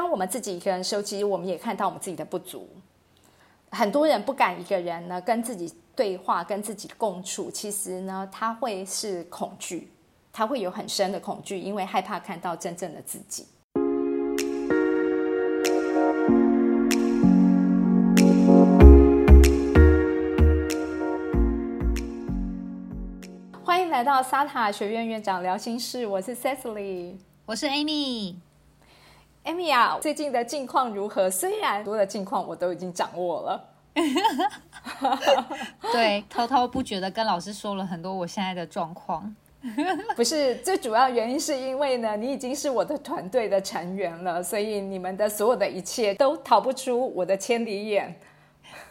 [0.00, 2.66] 当我们自己一个人收，其实我们也看到我们自己的不足。
[3.70, 9.92] 很多人不敢一个人呢跟自己对话，跟自己共处，其实呢他会是恐惧，
[10.32, 13.46] 他会有很深的恐惧，因为害怕看到真正的自己。
[23.62, 28.36] 欢迎来到沙塔学院院长聊心事，我是 Cecily，我是 Amy。
[29.44, 31.30] Amy 啊，最近的近况如何？
[31.30, 33.68] 虽然多的近况我都已经掌握了，
[35.92, 39.34] 对，滔滔不绝的跟老师说了很多我现在的状况。
[40.16, 48.18] 不是最主要原因，是因为呢，你已经是我的团队的成员了，所以你们的所有的一切都逃不出我的千里眼。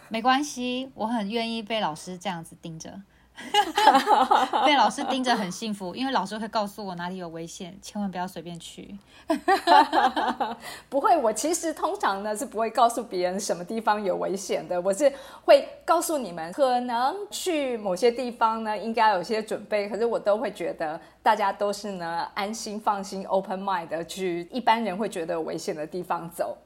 [0.09, 3.01] 没关系，我很愿意被老师这样子盯着。
[4.65, 8.97] 被老师盯着很 幸福，因为老师会告诉我哪里有危险，千万不要随便去。
[10.89, 15.11] 不会，我其实通常呢是不会告诉别人什么地方有危险的，我是
[15.45, 26.57] 会告诉你们，可能去某些地方呢应该有些准备，可是我都会觉得大家都是呢安心放心 open mind 的去一般人会觉得危险的地方走。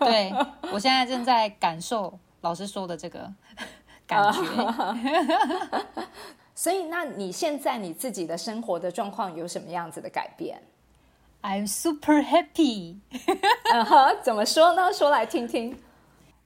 [0.00, 0.32] 对
[0.72, 3.30] 我现在正在感受老师说的这个。
[4.06, 4.40] 感觉，
[6.54, 10.62] 所以那你现在你自己的生活的状况有什么样子的改变
[11.42, 12.98] ？I'm super happy。
[14.22, 14.92] 怎么说呢？
[14.92, 15.76] 说来听听。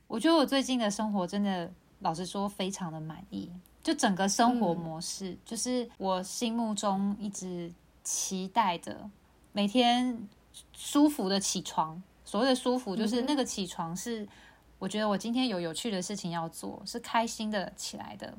[0.06, 3.50] 我觉得我最近的生活真的，老实说，非常的满意。
[3.82, 7.72] 就整个生活模式，就是我心目中一直
[8.04, 9.10] 期待的，
[9.52, 10.28] 每天
[10.72, 12.00] 舒服的起床。
[12.24, 14.26] 所谓的舒服，就是那个起床是。
[14.78, 18.32] 我觉得我今天有有趣的事情要做，是开心的起来的。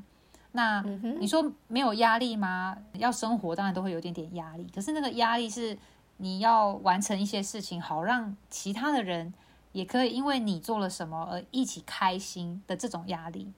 [0.52, 0.82] 那
[1.20, 2.76] 你说没有压力吗？
[2.94, 5.78] 要生活当然都会有点点压力，可是那个压力是
[6.18, 9.32] 你要完成一些事情，好让其他的人
[9.74, 13.54] 也可以因为你做了什么而一起开心的这种压力。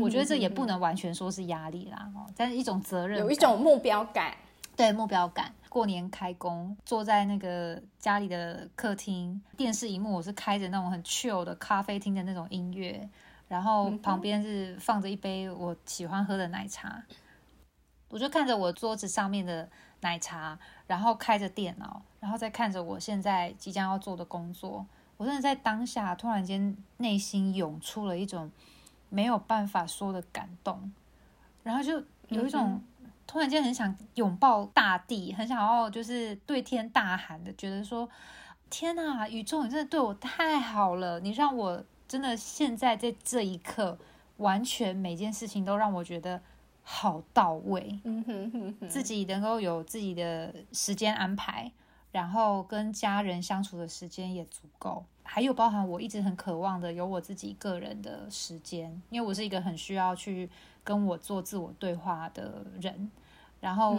[0.00, 4.32] 我觉得这也不能完全说是压力啦，哦，但是一种责任，有一种目标感，
[4.76, 5.52] 对目标感。
[5.68, 13.08] 过年开工，坐在那个家里的客厅，电视荧幕我是开着那种很 chill 的咖啡厅的那种音乐，
[13.48, 17.02] 然后旁边是放着一杯我喜欢喝的奶茶，
[18.10, 19.66] 我就看着我桌子上面的
[20.02, 24.84] 奶茶，然后开着电脑，然后再看着我现在即将要做的工作，
[25.16, 28.52] 我真的在当下突然间内心涌出了一种
[29.08, 30.92] 没有办法说的感动，
[31.62, 31.94] 然后就
[32.28, 32.82] 有一种。
[33.26, 38.08] 突然间很想拥抱大地，很想要就是对天大喊的，觉得说：
[38.68, 41.20] 天呐，宇宙，你真的对我太好了！
[41.20, 43.98] 你让我真的现在在这一刻，
[44.38, 46.42] 完全每件事情都让我觉得
[46.82, 48.00] 好到位。
[48.04, 51.72] 嗯哼哼哼，自己能够有自己的时间安排，
[52.12, 60.48] 然后跟家人相处的时间也足够，还有包含我一直很渴望的有我自己个人的时间，因为我是一个很需要去
[60.84, 63.10] 跟我做自我对话的人。
[63.60, 63.96] 然后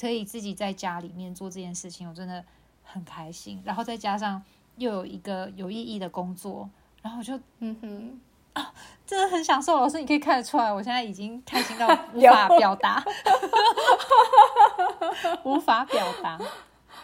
[0.00, 2.42] 可以自己在家里面做这件事情，我真的
[2.82, 3.60] 很开心。
[3.62, 4.42] 然后再加上
[4.78, 6.66] 又有一个有意义的工作，
[7.02, 8.20] 然后我就嗯哼
[8.54, 8.72] 啊，
[9.06, 9.76] 真的很享受。
[9.76, 13.04] 老师，你可以看得出来，我现在已经开心到无 法表达，
[15.44, 16.40] 无法表达。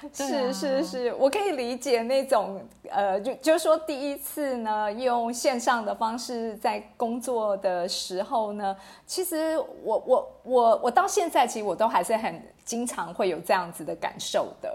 [0.15, 2.61] 是是是，我可以理解那种
[2.91, 8.77] 呃，就就是说第一次呢，用线上的方式在工作的时候呢，
[9.07, 14.75] 其实我我我我到现在其实我都还是很经常会有这样子的感受的。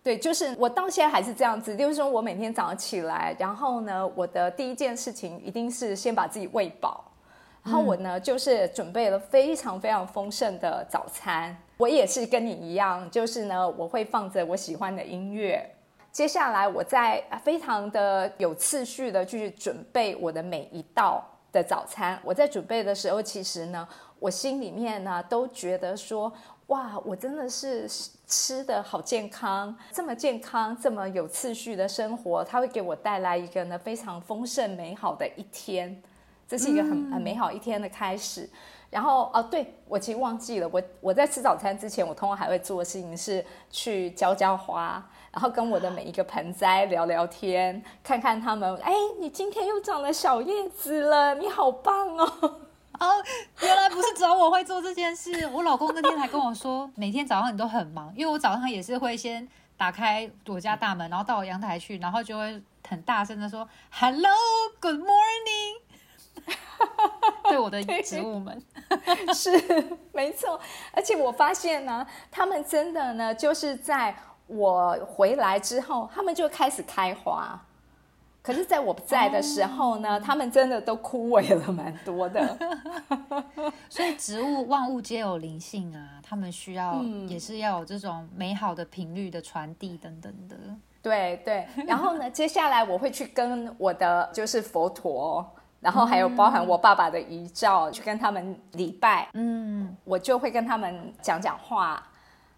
[0.00, 7.04] 对，就是我到现在还是这样子，就是说我每天早上起来，然后呢，我的第一件事情一定是先把自己喂饱，
[7.68, 11.54] 然后我呢就是准备了非常非常丰盛的早餐。
[11.76, 15.70] 我也是跟你一样，就是呢，我会放着我喜欢的音乐。
[16.10, 22.18] 接下来，我在非常的有次序的去准备我的每一道的早餐。
[22.24, 23.86] 我在准备的时候，其实呢，
[24.18, 26.32] 我心里面呢都觉得说，
[26.68, 27.86] 哇，我真的是
[28.26, 36.02] 吃的好健康，这么健康，这么有次序的生活，它会给我带来一个呢非常丰盛美好的一天。
[36.48, 38.48] 这是一个很很美好一天的开始。
[38.90, 48.74] 然后哦，对我其实忘记了，我我在吃早餐之前，我通常还会做的事情是去浇浇花，然后跟我的每一个盆栽聊聊天，看看他们。
[48.78, 52.24] 哎，你今天又长了小叶子了，你好棒哦！
[52.98, 53.22] 哦，
[53.60, 59.46] 原来不是只有我会做这件事，我老公那天还跟我说，每天早上你都很忙，因为我早上也是会先
[59.76, 62.58] 打开我家大门，然后到我阳台去，然后就会
[62.88, 65.87] 很大声的说 “Hello，Good morning”。
[67.48, 68.62] 对我的植物们
[69.34, 69.50] 是
[70.12, 70.58] 没错，
[70.92, 74.14] 而且我发现呢，他们真的呢，就是在
[74.46, 77.60] 我回来之后，他们就开始开花。
[78.40, 82.56] 可是，在我不在的时候呢，他们真的都枯萎了蛮多的。
[83.90, 90.56] 所以，植物万物皆有灵性啊，他们需要也是要有这种美好的频率的传递等等的。
[91.02, 91.66] 对对。
[91.86, 95.46] 然后呢，接下来我会去跟我的就是佛陀，
[95.80, 99.28] 然后还有包含我爸爸的遗照，去跟他们礼拜。
[99.34, 102.02] 嗯，我就会跟他们讲讲话。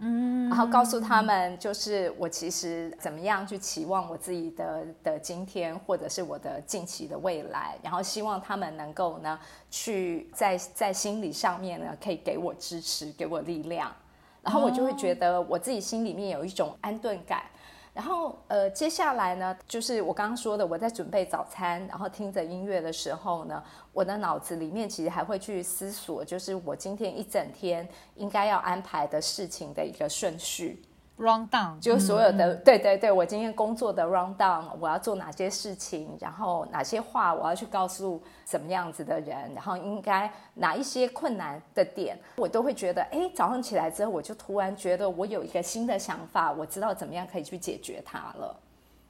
[0.03, 9.39] 嗯，然后告诉他们，就是我其实怎么样去期望我自己的的今天，或者是我的近期的未来，然后希望他们能够呢，
[9.71, 13.93] 去在在心理上面呢，可以给我支持，给我力量，
[14.41, 17.43] 然后我就会觉得我自己心里面有一种安顿感。
[17.93, 30.81] 然后，呃，接下来呢，就是我刚刚说的，我在准备早餐，然后听着音乐的时候呢，我的脑子里面其实还会去思索，就是我今天一整天应该要安排的事情的一个顺序。
[31.21, 48.61] Run down，就所有的对对对，我今天工作的 run down，我要做哪些事情，然后哪些话我要去告诉什么样子的人，然后应该哪一些困难的点，我都会觉得，哎，早上起来之后，我就突然觉得我有一个新的想法，我知道怎么样可以去解决它了。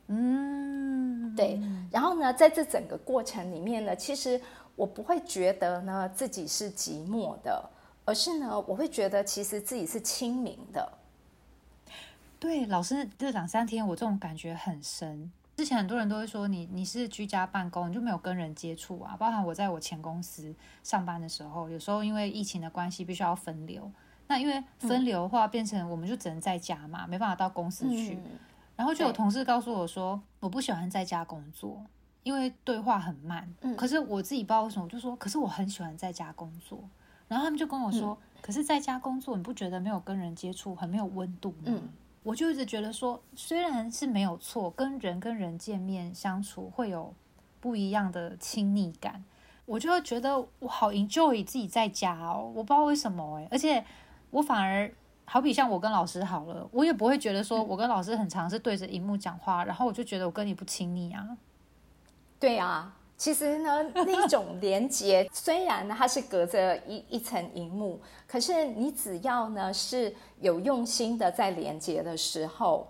[0.09, 1.61] 嗯，对。
[1.93, 4.41] 然后呢，在这整个过程里面呢，其实
[4.75, 7.65] 我不会觉得呢自己是寂寞的，
[8.05, 10.93] 而是呢，我会觉得其实自己是清明的。
[12.41, 15.31] 对，老师这两三天我这种感觉很深。
[15.59, 19.15] 之前很多人都会说你你是居家办公，你就没有跟人接触啊。
[19.19, 23.93] 包含我在我前公司上班的时候，有时候因为疫情的关系，必须要分流。
[24.27, 28.19] 那因为分流的话，变成我们就只能在家嘛，没办法到公司去。
[28.75, 31.85] 然后就有同事告诉我说，我不喜欢在家工作，
[32.23, 33.47] 因为对话很慢。
[33.61, 33.77] 嗯。
[33.77, 36.83] 可是我自己不知道为什么，我就说，可是我很喜欢在家工作。
[37.29, 41.79] 然后他们就跟我说，可是在家工作，你不觉得没有跟人接触，很没有温度吗？
[42.23, 47.15] 我就一直觉得说，虽然是没有错，跟人跟人见面相处会有
[47.61, 49.25] 不一样的亲密感，
[49.65, 53.85] 我就会觉得我好 enjoy 自己在家哦，我不知道为什么哎，而且
[54.31, 54.93] 我反而
[55.25, 61.37] 好比像我跟老师好了，我也不会觉得说我跟老师很常是对着荧幕讲话，然后我就觉得我跟你不亲密啊，
[62.39, 62.97] 对啊。
[63.21, 72.89] 其实呢，那种连接 虽然呢它是隔着一一层荧幕，可是你只要呢是有用心的在连接的时候，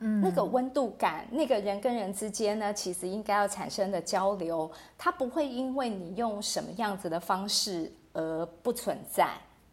[0.00, 9.30] 嗯，那个温度感，那个人跟人之间呢，其实应该要产生的交流，它不会因为你用什么样子的方式而不存在。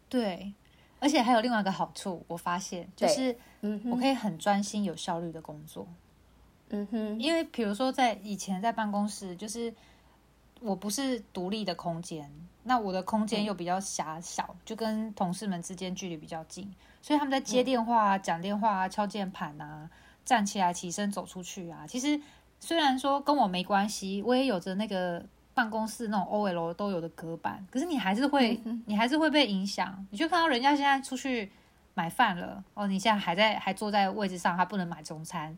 [0.08, 0.54] 对，
[1.00, 5.86] 而且还有另外一个好处，我发现就是，嗯，我可以很专心、有效率的工作。
[6.70, 9.70] 嗯哼，因为比如说在以前在办公室，就是。
[10.60, 12.30] 我不是独立的空间，
[12.64, 19.88] 那我的空间又比较狭小，就跟同事们之间距离比较近，所以他们在接电话、讲电话啊、敲键盘啊，
[20.24, 21.86] 站起来、起身走出去啊。
[21.86, 22.20] 其实
[22.60, 25.24] 虽然说跟我没关系，我也有着那个
[25.54, 30.06] 办公室那种 O L 都有的隔板，可是你还是会，你还是会被影响。
[30.10, 31.50] 你就看到人家现在出去
[31.94, 35.56] 买饭了，哦，你现在还在还坐在位置上，他不能买中餐。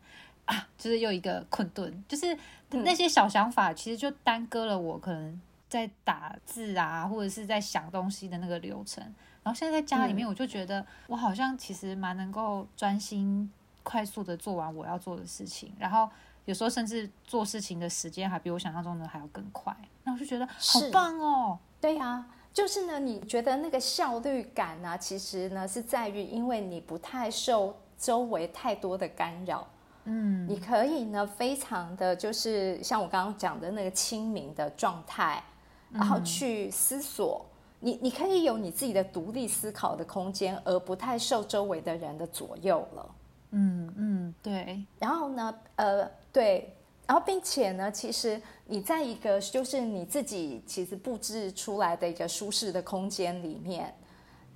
[0.51, 2.37] 啊，就是又一个困顿，就是
[2.71, 9.01] 那些小想法，其实就耽搁了我可能在打字啊，或者是在想东西的那个流程。
[9.43, 13.49] 然后现在在家里面，我就觉得我好像其实蛮能够专心、
[13.81, 15.73] 快速的做完我要做的事情。
[15.79, 16.09] 然后
[16.43, 19.73] 有时候甚至做事情的时间还比我想象中的还要更快。
[20.03, 21.57] 那我就觉得好棒哦！
[21.79, 29.65] 对呀，就是呢，你觉得那个效率感呢，其实呢是在于，因为你不太受周围太多的干扰。
[30.13, 35.41] 嗯，你可以呢，非常的就是像我刚刚讲的那个清明的状态，
[35.89, 37.45] 然后去思索，
[37.79, 43.15] 你你可以有你自己的独立思考的空间，而不太受周围的人的左右了。
[43.51, 44.83] 嗯嗯，对。
[44.99, 46.75] 然后呢，呃，对，
[47.07, 53.95] 然后并且呢，其实你在一个就是你自己其实布置出来的一个舒适的空间里面，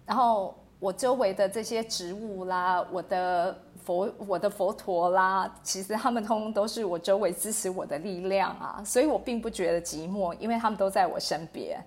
[0.06, 3.58] 然后我周围的这些植物啦，我的。
[3.86, 11.86] 佛，我的佛陀啦，其实他们通通都是我周围支持我的力量啊，所以我并不觉得寂寞，因为他们都在我身边。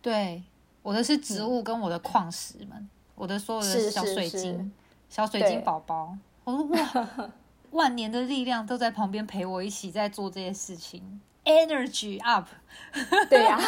[0.00, 0.42] 对，
[0.82, 4.72] 我的是植物跟我的矿石们，我的所有的小水晶、
[5.08, 7.30] 小水晶宝宝，我说哇，
[7.72, 11.20] 万年的力量都在旁边陪我一起在做这些事情。
[11.42, 12.46] Energy up，
[13.30, 13.58] 对呀，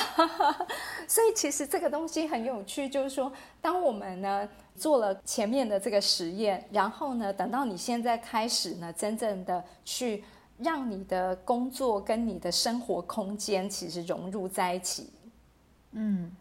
[1.09, 10.25] 所以其实这个东西很有趣，就是说，当我们呢做了前面的这个实验，然后呢，等到你现在开始呢，真正的去
[10.59, 15.11] 让你的工作跟你的生活空间其实融入在一起，
[15.93, 16.35] 嗯，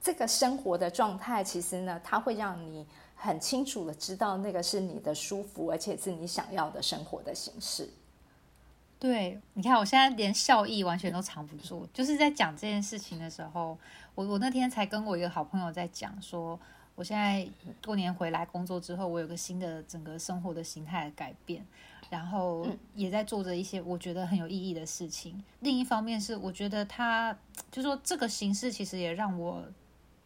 [0.00, 7.88] 这个生活的状态其实呢，它会让你很清楚的知道那个是你的舒服，而且是你想要的生活的形式。
[8.98, 13.76] 对，你看我现在连笑意完全都藏不住，就是在讲这件事情的时候，
[14.14, 16.58] 我我那天才跟我一个好朋友在讲说，
[16.94, 17.46] 我现在
[17.84, 21.66] 过年回来工作之后，我有个新的整个生活的形态的改变，
[22.10, 25.42] 然后也在做着一些我觉得很有意义的事情。
[25.60, 27.36] 另一方面是，我觉得它
[27.70, 29.64] 就说这个形式其实也让我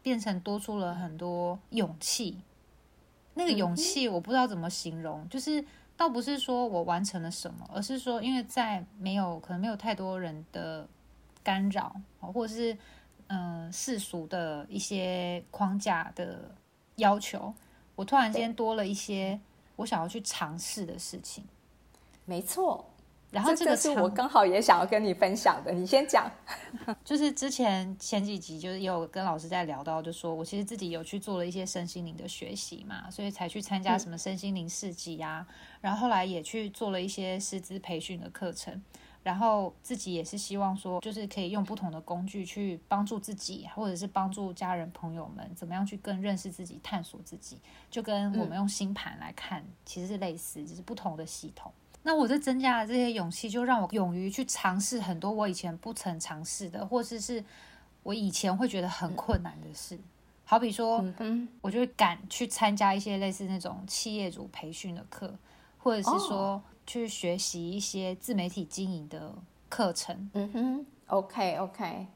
[0.01, 2.37] 变成多出了很多勇气。
[3.33, 5.63] 那个勇气我不知道怎么形容，就是。
[5.99, 10.87] 倒不是说我完成了什么，而是说，因为在没有可能没有太多人的
[11.43, 12.77] 干扰，或者是
[13.29, 16.53] 嗯世俗的一些框架的
[16.97, 17.53] 要求，
[17.95, 19.39] 我突然间多了一些
[19.77, 21.43] 我想要去尝试的事情。
[22.25, 22.85] 没错。
[23.31, 26.27] 然后这个是我刚好也想要跟你分享的，你先讲。
[27.05, 35.45] 就是之前前几集就是有跟老师在聊到，就说我其实自己有去做了一些身心灵的学习嘛，所以才去参加什么身心灵市集呀，
[35.79, 38.81] 然后后来也去做了一些师资培训的课程，
[39.23, 47.59] 然后自己也是希望说，就是可以用不同的工具去帮助自己，或者是帮助家人朋友们，怎么样去更认识自己、探索自己，
[47.91, 51.71] 就跟我们用星盘来看，其实是类似，只是不同的系统。
[52.01, 57.43] 那我这增加的这些勇气，就让我勇于去尝试很多我以前不曾尝试的，或者是
[58.03, 59.99] 我以前会觉得很困难的事。
[60.45, 65.31] 好比说，嗯我就会敢去参加一些类似那种企业主培训的课，
[65.77, 66.59] 或者是说
[66.89, 69.35] 去学习一些自媒体经营的
[69.69, 70.29] 课程。
[70.33, 72.07] 嗯哼，OK OK，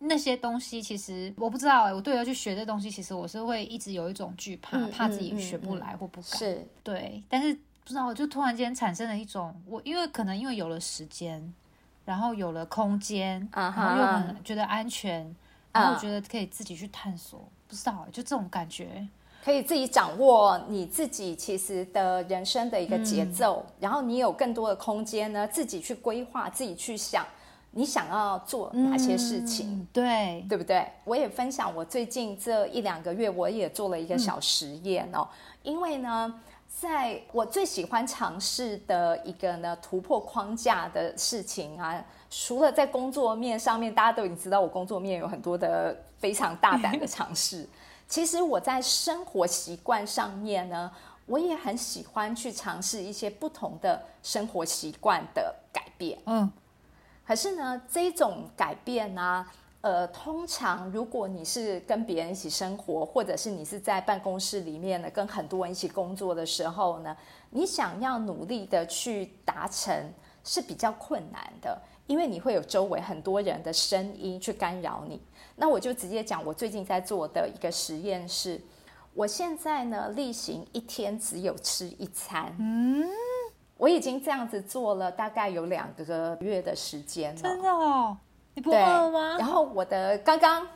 [0.00, 6.38] 那些东西其实我不知道，我对要去学这东西，其实我是会一直有一种惧怕，怕自己学不来或不敢。
[6.38, 7.58] 是，对，但是。
[7.88, 11.54] 不知道，我就突然间产生了一种我，因为可能因为有了时间，
[12.04, 15.34] 然后有了空间，然后又很觉得安全，
[15.72, 17.48] 然后觉得可以自己去探索。
[17.66, 19.08] 不知道，就这种感觉，
[19.44, 27.26] 可以自己掌握你自己其实的人生的一个节奏，然后你有更多的空间呢，自己去规划，自己去想
[27.70, 30.86] 你想要做哪些事情，对对不对？
[31.04, 35.26] 我也分享我最近这一两个月，我也做了一个小实验哦，
[35.62, 36.40] 因为呢。
[36.80, 47.66] 在我最喜欢尝试的一个呢突破框架的事情啊，除了在工作面上面，大家都已经知道我工作面有很多的非常大胆的尝试。
[48.08, 50.90] 其实我在生活习惯上面呢，
[51.26, 56.18] 我也很喜欢去尝试一些不同的生活习惯的改变。
[56.24, 56.50] 嗯，
[57.26, 59.46] 可是呢，这种改变呢。
[59.80, 67.16] 呃，通常如果你是跟别人一起生活，或者是你是在办公室里面呢，跟很多人一起工作的时候呢，
[67.50, 70.12] 你想要努力的去达成
[70.42, 75.22] 是比较困难的，因为你会有周围很多人的声音去干扰你。
[75.54, 78.60] 那我就直接讲，我最近在做的一个实验是，
[79.14, 82.52] 我现在呢例行一天只有吃一餐。
[82.58, 83.08] 嗯，
[83.76, 87.40] 我已经这样子做了大概有两个月的时间了。
[87.40, 88.16] 真的哦。
[88.54, 90.66] 你不饿吗，然后我的刚刚，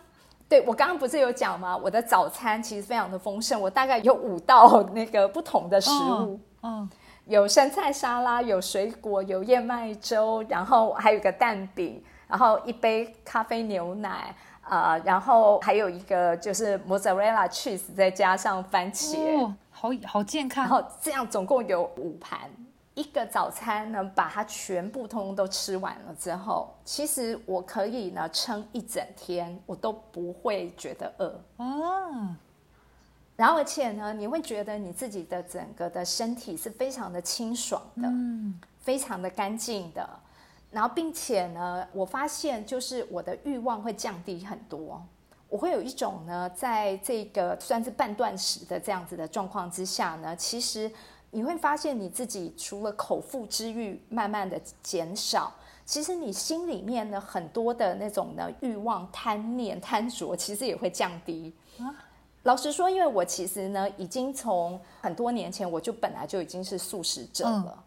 [0.49, 1.77] 对我刚刚不是有讲吗？
[1.77, 6.89] 我的早餐其实非常的丰盛，我大概有五道那个不同的食物，嗯，
[7.27, 22.41] 有生菜沙拉，有水果，有燕麦粥，然后还有个蛋饼，然后一杯咖啡牛奶，啊，然后还有一个就是 mozzarella cheese，再加上番茄，好好健康，然后这样总共有五盘。
[22.95, 32.37] 一个早餐呢，把它全部通通都吃完了之后，其实我可以呢撑一整天，我都不会觉得饿哦。
[33.43, 40.09] 然后而且呢，你会觉得你自己的整个的身体是非常的清爽的，嗯，非常的干净的。
[40.71, 45.05] 然后并且呢，我发现就是我的欲望会降低很多，
[45.49, 50.89] 我会有一种呢，在这个算是半断食的这样子的状况之下呢，其实。
[51.35, 55.51] 你会发现你自己除了口腹之欲慢慢的减少，
[55.87, 61.51] 其实你心里面呢很多的那种呢欲望、贪念、贪着，其实也会降低。
[62.43, 67.85] 老实说，因为我其实呢已经从很多年前我就本来就已经是素食者了，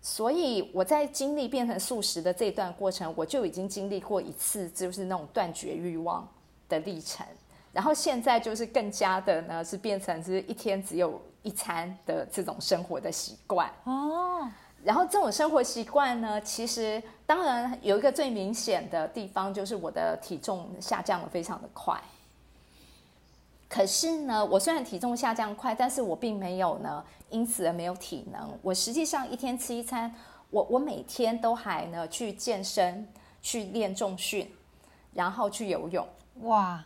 [0.00, 6.28] 所以我在经历变成素食的这段过程，我就已经经历过一次就是那种断绝欲望
[6.68, 7.26] 的历程。
[7.72, 11.20] 然后现在就是更加的呢是变成是一天只有。
[11.42, 14.46] 一餐的这种生活的习惯哦，
[14.84, 21.98] 然后这种生活习惯呢，其实当然有一个最明显的地方，就是我的体重下降的非常的快。
[23.70, 28.58] 可是呢，我虽然体重下降快，但是我并没有呢因此而没有体能。
[28.62, 30.12] 我实际上一天吃一餐，
[30.50, 33.06] 我我每天都还呢去健身、
[33.40, 34.50] 去练重训，
[35.14, 36.04] 然后去游泳。
[36.40, 36.84] 哇，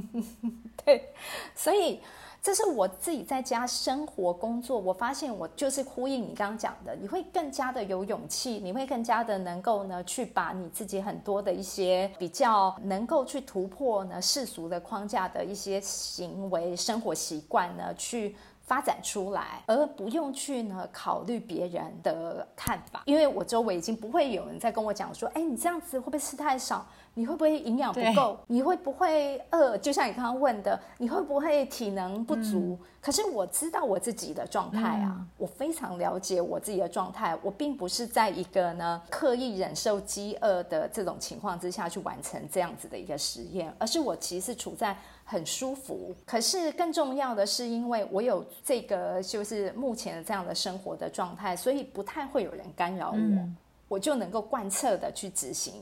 [0.84, 1.12] 对，
[1.54, 2.00] 所以。
[2.42, 18.34] 这是我自己在家生活工作，我发现我就是呼应你刚刚讲的，你会更加的有勇气，你会更加的能够呢去把你自己很多的一些比较能够去突破呢世俗的框架的一些行为、生活习惯呢去。
[18.62, 26.86] 发展出来，而不用去呢考虑别人的看法，因为我周围已经不会有人在跟我讲说，哎，你这样子会不会吃太少？
[27.14, 28.38] 你会不会营养不够？
[28.46, 29.76] 你会不会饿？
[29.78, 32.78] 就像你刚刚问的，你会不会体能不足？
[33.00, 37.36] 可是我知道我自己的状态啊，我非常了解我自己的状态。
[37.42, 44.96] 我并不是在一个呢刻意忍受饥饿的这种情况之下去完成这样子的一个实验，而是我其实处在。
[45.22, 53.48] 很舒服，可是更重要的是，因为我有这个就是目前的这样的生活的状态，所以不太会有人干扰我，
[53.86, 55.74] 我就能够贯彻的去执行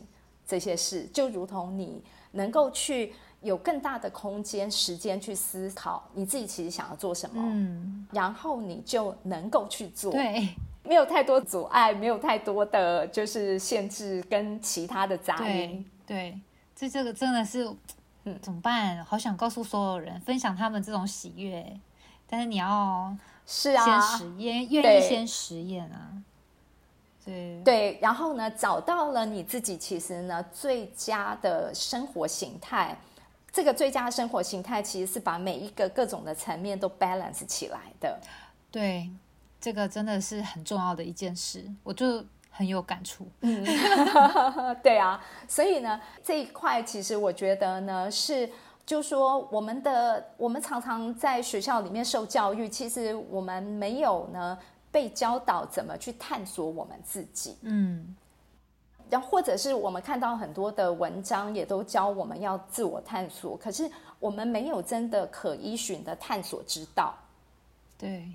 [0.49, 2.03] 这些事，就如同你
[2.33, 3.13] 能够去
[3.43, 10.49] 有更大的空间、时间去思考你自己其实想要做什么，嗯，然后你就能够去做，对，
[10.83, 16.41] 没有太多阻碍，没有太多的就是限制跟其他的杂音，对，
[16.75, 17.71] 这这个真的是。
[18.43, 19.03] 怎么办？
[19.07, 21.81] 好想告诉所有人，分享他们这种喜悦，
[22.29, 26.13] 但是你要是啊，先实验，愿意先实验啊。
[27.29, 32.97] 对对，然后呢，找到了你自己，其实呢，最佳的生活形态。
[33.53, 38.19] 这个最佳的生活形态，其实是把每一个各种的层面都 balance 起来的。
[38.71, 39.11] 对，
[39.61, 41.65] 这个真的是很重要的一件事。
[41.83, 42.25] 我就。
[42.51, 43.65] 很有感触，嗯，
[44.83, 48.51] 对啊，所以呢，这一块其实我觉得呢，是
[48.85, 54.59] 就说我们的我们常常在学校里面受教育，其实我们没有呢
[54.91, 58.17] 被教导怎么去探索我们自己，嗯，
[59.11, 67.15] 然后或者是我们看到很多的文章也都教我们要自我探索，可是我们没有真的可依循的探索之道，
[67.97, 68.29] 对。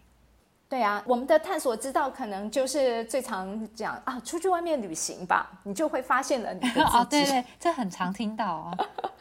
[0.70, 6.98] 对啊，我们的探索之道可能就是最常讲啊，出去外面旅行吧，你就会发现了你的 自己。
[6.98, 8.74] 哦，对对，这很常听到啊。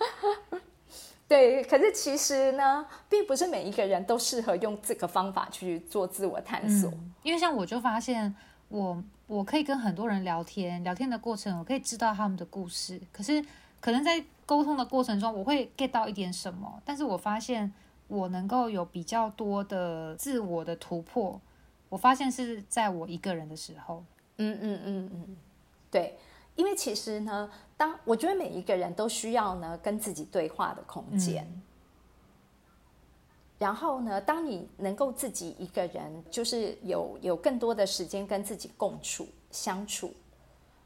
[1.32, 6.92] 对，可是其实呢，并不是每一个人都适合用这个方法去做自我探索。
[7.22, 8.34] 因为像我就发现，
[8.68, 13.44] 我我可以跟很多人聊天，聊天的过程我可以知道他们的故事，可是
[13.80, 17.72] 可能在沟通的过程中，我会 get 到一点什么，但是我发现。
[18.08, 21.40] 我能够有比较多的自我的突破，
[21.88, 24.04] 我发现是在我一个人的时候。
[24.36, 25.36] 嗯嗯嗯嗯，
[25.90, 26.18] 对，
[26.54, 31.46] 因为其实呢，当我觉得每一个人都需要呢跟自己对话的空间。
[33.58, 40.12] 然后呢，当你能够自己一个人，就是有有更多的时间跟自己共处相处，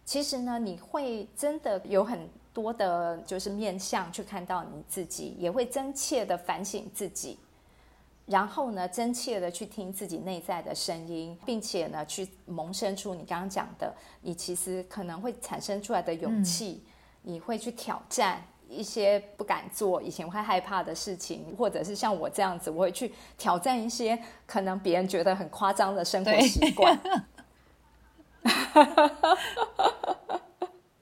[0.05, 2.29] 其实呢，你会真的有很。
[2.57, 7.39] 多的，就是面向去看到你自己，也会真切的反省自己，
[8.27, 16.83] 然后呢，真切的去听自己内在的声音，并且呢，去萌生出你刚刚讲的，你其实可能会产生出来的勇气，
[17.23, 26.99] 你会去挑战一些不敢做、以前会害怕的事情，或者是像我这样子，我会去挑战一些可能别人觉得很夸张的生活习惯。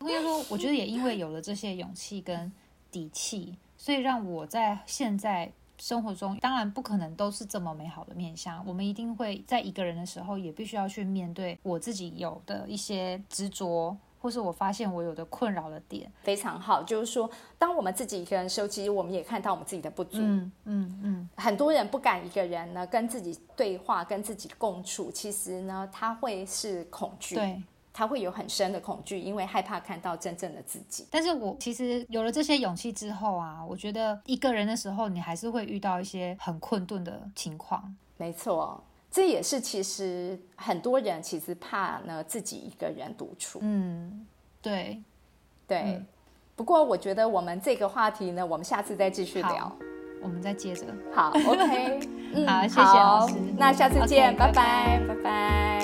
[0.01, 2.53] 应该说，我觉得也因为有了这些勇气跟
[2.91, 8.65] 底气，所以让我在现在生活中，当然不可能都是这么美好的面相。
[8.67, 16.11] 我们一定会在一个人的时候，也必须要去面对我自己有的一些执着，或是我发现我有的困扰的点。
[16.23, 20.19] 非常好，就是说，当我们自己一个人的时候，其实我们也看到我们自己的不足。
[20.21, 21.29] 嗯嗯嗯。
[21.37, 27.35] 很多人不敢一个人呢跟自己对话，跟自己共处，其实呢，他会是恐惧。
[27.35, 27.63] 对。
[27.95, 31.07] 他会有很深的恐惧，因为害怕看到真正的自己。
[31.11, 37.95] 但是我其实有了这些勇气之后啊，我觉得一个人的时候，你还是会遇到一些很困顿的情况。
[38.17, 43.61] 没错，这也是其实很多人其实怕呢自己一个人独处。
[43.63, 44.27] 嗯，
[44.61, 45.01] 对，
[45.69, 46.03] 对。
[46.57, 49.73] 不过我觉得我们这个话题呢，我们下次再继续聊。
[50.21, 50.87] 我们再接着。
[51.13, 52.01] 好， OK
[52.33, 52.47] 嗯。
[52.49, 53.35] 好，谢谢老师。
[53.57, 55.84] 那下次见，拜拜，拜拜。